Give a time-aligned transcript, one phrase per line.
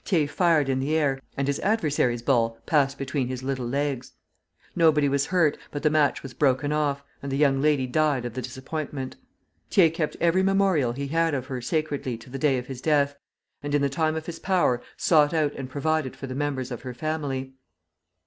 [0.03, 4.13] Thiers fired in the air, and his adversary's ball passed between his little legs.
[4.75, 8.33] Nobody was hurt, but the match was broken off, and the young lady died of
[8.33, 9.15] the disappointment.
[9.69, 13.15] Thiers kept every memorial he had of her sacredly to the day of his death,
[13.61, 16.81] and in the time of his power sought out and provided for the members of
[16.81, 17.53] her family.